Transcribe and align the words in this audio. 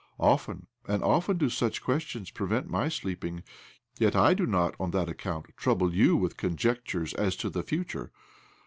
Often 0.19 0.65
and 0.87 1.03
often 1.03 1.37
do 1.37 1.47
such 1.47 1.83
questions 1.83 2.31
prevent 2.31 2.67
my 2.67 2.89
sleep 2.89 3.23
ing; 3.23 3.43
yet 3.99 4.15
I 4.15 4.33
do 4.33 4.47
not, 4.47 4.73
on 4.79 4.89
that 4.89 5.09
account, 5.09 5.55
trouble 5.57 5.91
yofi 5.91 6.17
with 6.19 6.37
conjectures 6.37 7.13
as 7.13 7.35
to 7.35 7.51
the 7.51 7.61
future. 7.61 8.11